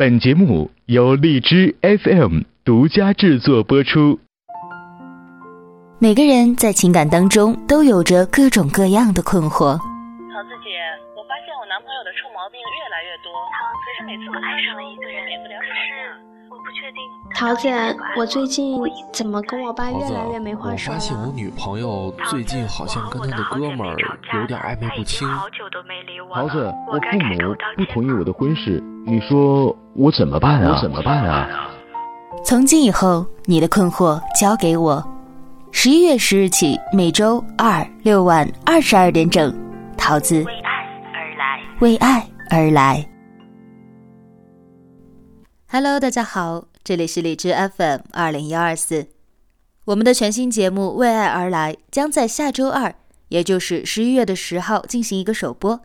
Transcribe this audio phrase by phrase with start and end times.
[0.00, 4.18] 本节目由荔枝 FM 独家制作播出。
[5.98, 9.76] 每个人在情感当中都有着各种各样的困惑。
[9.76, 10.80] 桃子姐，
[11.12, 13.28] 我发现我男朋友的臭毛病越来越多，
[13.76, 15.68] 可是每次我爱上了一个人，免不了吵架。
[15.68, 16.29] 我不确定。
[17.36, 17.68] 桃子，
[18.18, 18.78] 我最近
[19.12, 21.32] 怎么跟我爸越来越没话说我发现我？
[21.34, 23.96] 女朋友最近好像跟她的哥们儿
[24.34, 25.26] 有点暧昧不清。
[26.34, 30.74] 桃子，我父母不同意我的婚事，你说我怎么办啊？
[30.74, 31.48] 我怎么办啊？
[32.44, 35.02] 从今以后，你的困惑交给我。
[35.72, 39.54] 十一月十日起，每周二六晚二十二点整，
[39.96, 40.70] 桃子为爱
[41.14, 41.60] 而来。
[41.80, 43.06] 为爱而来。
[45.72, 49.06] Hello，大家好，这里是荔枝 FM 二零幺二四，
[49.84, 52.92] 我们的全新节目《为爱而来》将在下周二，
[53.28, 55.80] 也就是十一月的十号进行一个首播。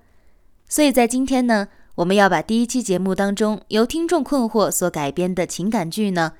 [0.67, 6.33] 所以在今天呢，我们要把第一期节目当中由听众困惑所改编的情感剧呢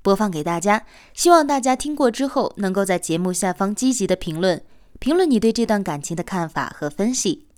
[0.00, 4.62] 播放给大家，希望大家听过之后能够在节目下方积极的评论，
[5.00, 7.48] 评论你对这段感情的看法和分析。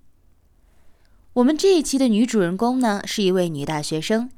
[1.34, 4.30] 我们这一期的女主人公呢是一位女大学生，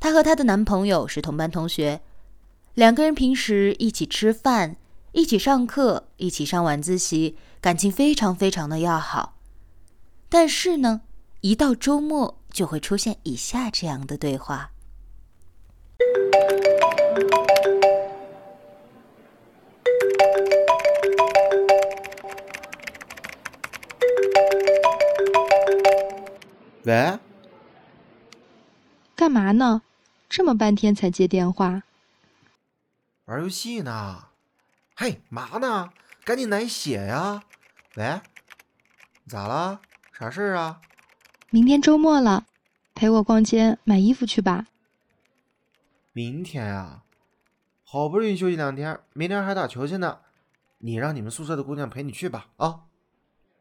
[0.00, 2.00] 她和她的男朋友是同班同学，
[2.74, 4.76] 两个人平时一起吃饭、
[5.12, 9.34] 一起上课、一起上晚自习，感情非常非常的要好。
[10.28, 11.02] 但是呢，
[11.40, 14.70] 一到周末就会出现以下这样的对话。
[26.84, 27.18] 喂，
[29.16, 29.82] 干嘛呢？
[30.28, 31.82] 这么半天才接电话？
[33.24, 34.24] 玩游戏呢？
[34.94, 35.90] 嘿，嘛呢？
[36.24, 37.42] 赶紧来写呀！
[37.96, 38.20] 喂，
[39.26, 39.80] 咋了？
[40.12, 40.80] 啥事儿啊？
[41.50, 42.46] 明天周末了，
[42.94, 44.66] 陪我逛街买衣服去吧。
[46.12, 47.04] 明天啊，
[47.84, 50.18] 好不容易休息两天，明天还打球去呢。
[50.78, 52.80] 你让你们宿舍的姑娘陪你去吧啊！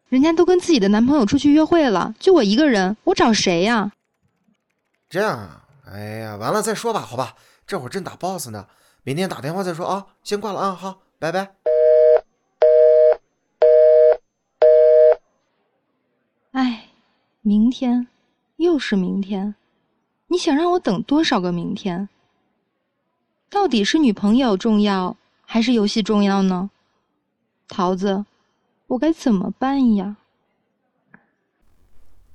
[0.10, 3.92] 人家都跟自己的男朋友出去约会了，就我一个人，我找谁呀？
[5.10, 5.67] 这样啊？
[5.92, 7.36] 哎呀，完了再说吧，好吧？
[7.66, 8.68] 这会儿正打 boss 呢，
[9.04, 10.08] 明天打电话再说啊。
[10.24, 11.56] 先挂了啊，好，拜拜。
[16.52, 16.90] 哎，
[17.42, 18.08] 明天，
[18.58, 19.56] 又是明天，
[20.28, 22.10] 你想让我等多少个明天？
[23.50, 25.16] 到底是女朋友重要，
[25.46, 26.70] 还是游戏重要呢？
[27.68, 28.26] 桃子，
[28.88, 30.18] 我该怎么办呀？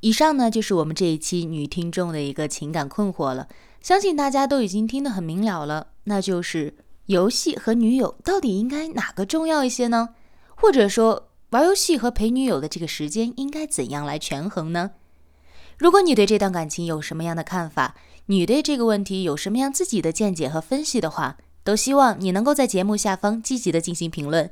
[0.03, 3.47] 以上呢就是我们这一期女听众的一个情感困惑了，
[3.81, 6.75] 相信大家都已经听得很明了了，那就是
[7.07, 10.09] 游戏和女友到底应该哪个重要一些呢？
[10.57, 14.91] 或者说玩游戏和陪女友的这个时间应该怎样来权衡呢？
[15.79, 17.95] 如果你对这段感情有什么样的看法，
[18.27, 24.51] 你对这个问题有什么样自己的见解和分析的话，都希望你能够在节目下方积极的进行评论。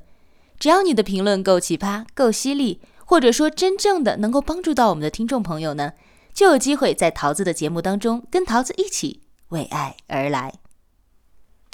[0.59, 5.95] 只要你的评论够奇葩、够犀利，或者说真正的能够帮助到我们的听众朋友呢，
[6.33, 10.60] 就有机会在桃子的节目当中跟桃子一起为爱而来。